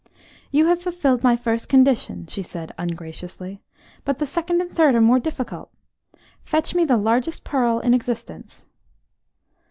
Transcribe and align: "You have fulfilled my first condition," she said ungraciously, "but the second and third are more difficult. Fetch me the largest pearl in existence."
"You 0.49 0.65
have 0.65 0.81
fulfilled 0.81 1.21
my 1.21 1.35
first 1.35 1.69
condition," 1.69 2.25
she 2.25 2.41
said 2.41 2.71
ungraciously, 2.75 3.61
"but 4.03 4.17
the 4.17 4.25
second 4.25 4.59
and 4.59 4.67
third 4.67 4.95
are 4.95 4.99
more 4.99 5.19
difficult. 5.19 5.69
Fetch 6.43 6.73
me 6.73 6.85
the 6.85 6.97
largest 6.97 7.43
pearl 7.43 7.79
in 7.79 7.93
existence." 7.93 8.65